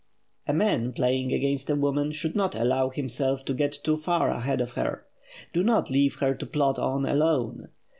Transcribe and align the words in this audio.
A 0.47 0.53
man, 0.53 0.93
playing 0.93 1.31
against 1.31 1.69
a 1.69 1.75
woman, 1.75 2.11
should 2.11 2.35
not 2.35 2.55
allow 2.55 2.89
himself 2.89 3.45
to 3.45 3.53
get 3.53 3.77
too 3.83 3.97
far 3.97 4.31
ahead 4.31 4.59
of 4.59 4.71
her. 4.73 5.05
Do 5.53 5.61
not 5.61 5.91
leave 5.91 6.15
her 6.15 6.33
to 6.33 6.45
plod 6.47 6.79
on 6.79 7.05
alone. 7.05 7.67